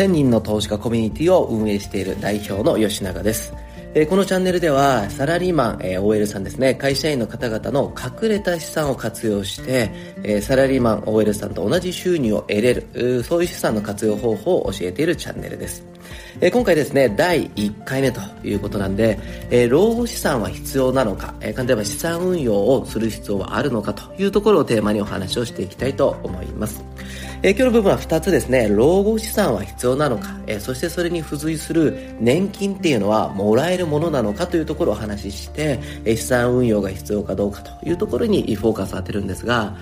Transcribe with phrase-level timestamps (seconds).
[0.00, 3.52] 1000人の投資家コミュニティを運営している代表の吉永です。
[3.92, 6.74] えこのチャンネルではサラリーマン、え OL さんですね。
[6.74, 9.90] 会社員の方々の隠れた資産を活用して、
[10.22, 15.84] えサラリーマン OL さんと同じ収入を得れるそういう資産の活用方法を教えているチャンネルです。
[16.40, 19.18] え今回ですね第1回目ということなんで、
[19.50, 26.89] え老後資産は必要なのか、え例えば資産運用をする必要はあるのかというところをテーマにお話をしていきたいと思います。
[27.42, 28.68] え今日の部分は2つですね。
[28.68, 39.74] 老後資産は必要なのか、えそしてそれに付随する年金っていうのはもらえるものなのかというところをお話しして、資産運用が必要かどうかというところにフォーカスを当てるんですが、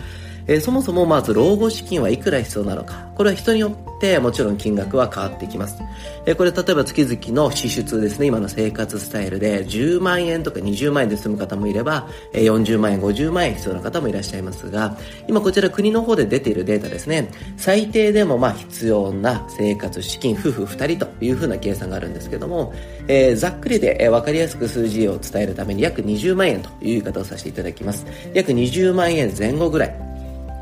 [0.49, 3.07] えそもそもまず老後資金はいくら必要なのか。
[3.15, 5.83] これは人によってもちろん金額は変わってきます。
[6.25, 22.73] えこれ例えば月々の支出ですね、今の生活スタイルで10万円とか20万円で済む方もいれば、え40万円、50万円必要な方もいらっしゃいますが、今こちら国の方で出ているデータですね、最低でもまあ必要な生活資金、夫婦2人というふうな計算があるんですけども、
[23.09, 28.07] えー、ざっくりで、えー、分かりやすく数字を伝えるために約20万円という言い方をさせていただきます。
[28.33, 30.08] 約20万円前後ぐらい。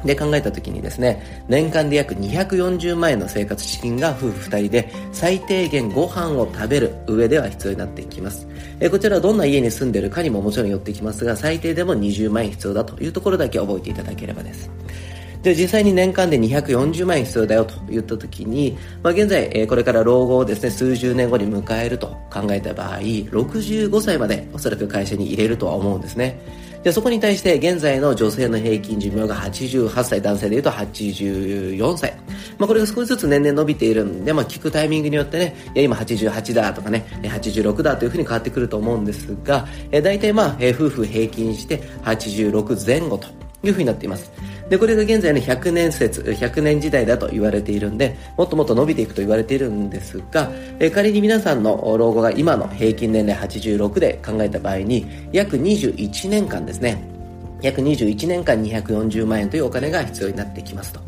[0.05, 8.47] で考えた時にですね、年間で約240万円の生活資金が夫婦2人で最低限ご飯を食べる上では必要になってきます。
[8.80, 14.70] えこちらはどんな家に住んでるかにももちろんよってきますが、最低でも20万円必要だというところだけ覚えていただければです。
[15.47, 26.41] で実際に年間で240万円必要だよと言った時に、まあ、現在、え、これから老後をですね数十年後に迎えると考えた場合65歳までおそらく会社に入れるとは思うんですね
[26.87, 32.17] でそこに対して現在の女性の平均寿命が88歳男性でいうと84歳
[32.59, 43.27] まあ、これが少しずつ年々伸びているんで、まあ、聞くタイミングによってね、いや今88だとかね、86だというふうに変わってくると思うんですが、え大体まあ、夫婦平均して86前後と
[43.64, 44.31] いうふうになっています。
[44.69, 50.50] で、これが現在の100年説、100年時代だと言われているんで、もっともっと伸びていくと言われているんですが、
[50.81, 57.01] え仮に皆さんの老後が今の平均年齢86で考えた場合に、約21年間ですね、
[57.63, 61.01] 約21年間240万円というお金が必要になってきますと。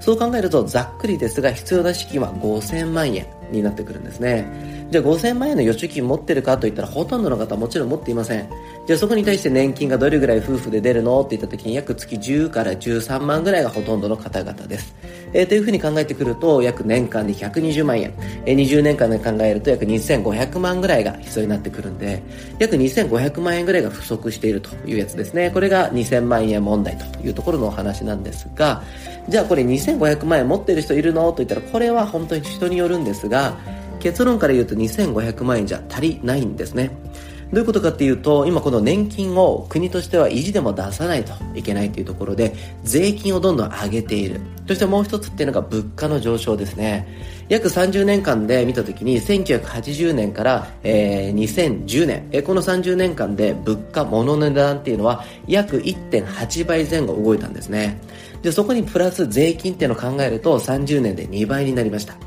[0.00, 4.46] そう考えると、ざっくりですが、必要な資金は5000万円になってくるんですね。
[4.90, 8.48] じゃあ5000万円の預貯金持ってるかといったらほとんどの方はもちろん持っていません。
[8.86, 14.94] じゃあそこに対して年金がどれぐらい夫婦で出るのって言った時に約月10から13万ぐらいがほとんどの方々です。
[15.32, 18.12] えー、というふうに考えてくると約年間で120万円、
[18.44, 22.22] えー、20年間で考えると約2500万ぐらいが必要になってくるんで、
[22.58, 25.50] 約2500万円ぐらいが不足しているというやつですね。
[25.50, 28.82] これが2000万円問題というところのお話なんですが、
[29.30, 31.22] じゃあこれ2500万円持ってる人いるの？
[31.32, 33.56] と言ったらこれは本当に人によるんですが、
[34.04, 36.90] 結論から言うと2500万円じゃ足りないんですね
[37.52, 44.40] どういうことかっていうと今この年金を国としては意地でも出さないといけないというところで税金をどんどん上げている。
[44.66, 47.06] そしてもう一つっていうのが物価の上昇ですね。
[47.48, 58.00] 約30年間で見た時に1980年から、えー、2010年、えー、この30年間で物価物の値段っていうのは約1.8倍前後動いたんですね。
[58.42, 62.23] でそこにプラス税金っていうのを考えると30年で2倍になりました。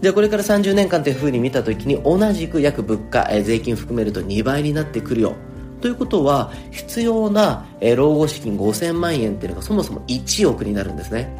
[0.00, 5.34] じゃあこれから30年間というふうに見た時に同じく約物価、え、税金含めると2倍になってくるよ。
[5.82, 11.36] ということは必要な、え、老後資金5000万円っていうのがそもそも1億になるんですね。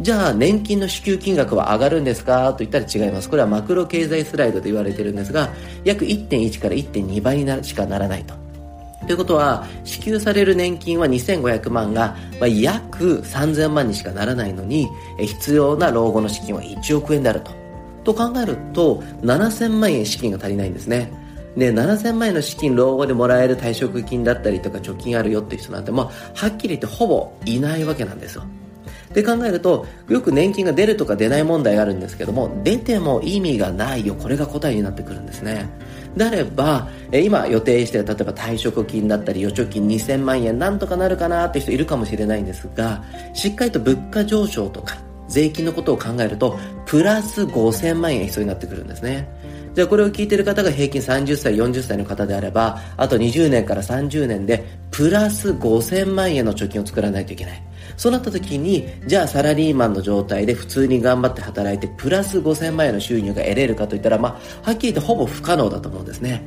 [0.00, 2.52] じゃあ年金の支給金額は上がるんですか？
[2.52, 3.28] と言ったら違います。
[3.28, 5.50] これはマクロ経済スライドと言われてるんですが
[5.84, 8.34] 約1.1から1.2倍になるしかならないと。
[9.06, 14.86] ということは支給される年金は2500万が、まあ、約3000万にしかならないのに
[15.18, 17.50] 必要な老後の資金は1億円であると。
[18.08, 21.12] と考えると7000万円資金が足りないんですね。
[21.56, 28.44] で7000万円の資金老後でもらえる退職金だったりとか貯金あるよっていう人なんて、まあ、はっきり言ってほぼいないわけなんですよ。
[29.12, 34.14] で考えるとよく年金が出るとか出ない問題があるんですけども出ても意味がないよ。
[34.14, 35.68] これが答えになってくるんですね。
[36.16, 43.04] であれば今予定してる例えば退職金だったり預貯金2000万円なんとかなるかなって人いるかもしれないんですが
[43.34, 44.96] しっかりと物価上昇とか
[45.28, 49.28] 税金のことを考えるとプラス5000万円必要になってくるんですね。
[49.74, 57.62] じゃあこれを聞いてる方が平均30歳40歳の方であればあと20年から30年でプラス5000万円の貯金を作らないといけない。
[57.96, 66.42] そうなった時にじゃあサラリーマンの状態で普通に頑張って働いてプラス5000万円の収入が得れるかといったらまあはっきり言ってほぼ不可能だと思うんですね。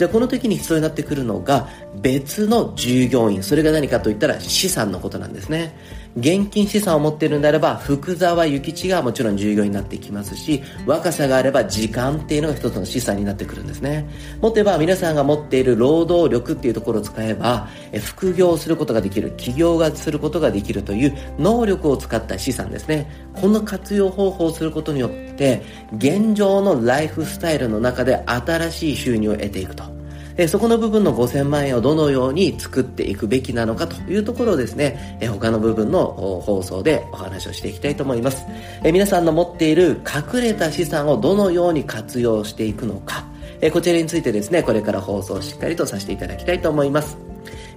[0.00, 1.68] じゃあこの時に必要になってくるのが
[2.00, 3.42] 別の従業員。
[3.42, 5.76] それが何かといったら資産のことなんですね。
[6.16, 14.08] 現金資産を持っているんであれば福沢諭吉がもちろん従業員になってきますし若さがあれば時間っていうのが一つの資産になってくるんですね。
[14.40, 17.68] もっと言えば皆さんが持っている労働力っていうところを使えば
[18.02, 19.32] 副業をすることができる。
[19.36, 20.79] 起業がすることができる。
[20.80, 23.10] るという能力を使った資産ですね。
[23.34, 25.62] この活用方法をすることによって、
[25.96, 30.00] 現状のライフスタイルの中で新しい収入を得ていくと。
[30.36, 36.06] えそこの部分の5000万円をどのように作っていくべきなのかというところをですね、え他の部分の
[36.42, 38.46] 放送でお話をしていきたいと思います。
[38.82, 43.26] え皆さんの持っている隠れた資産をどのように活用していくのか、
[43.60, 47.29] えこちらについてですね、これから放送をしっかりとさせていただきたいと思います。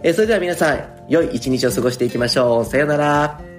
[0.03, 2.65] えそれでは皆さん、良い一日を過ごしていきましょう。
[2.65, 3.52] さようなら。